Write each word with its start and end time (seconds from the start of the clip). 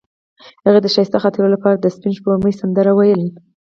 هغې 0.65 0.79
د 0.83 0.87
ښایسته 0.93 1.17
خاطرو 1.23 1.53
لپاره 1.55 1.77
د 1.77 1.85
سپین 1.95 2.13
سپوږمۍ 2.17 2.53
سندره 2.61 2.91
ویله. 2.93 3.27